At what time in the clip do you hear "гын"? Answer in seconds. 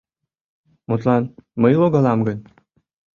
2.27-2.39